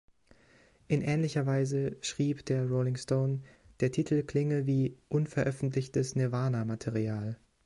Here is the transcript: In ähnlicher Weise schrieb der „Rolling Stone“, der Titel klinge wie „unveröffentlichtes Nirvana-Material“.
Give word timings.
In 0.87 1.03
ähnlicher 1.03 1.45
Weise 1.45 1.95
schrieb 2.01 2.43
der 2.47 2.67
„Rolling 2.67 2.95
Stone“, 2.97 3.41
der 3.81 3.91
Titel 3.91 4.23
klinge 4.23 4.65
wie 4.65 4.97
„unveröffentlichtes 5.09 6.15
Nirvana-Material“. 6.15 7.37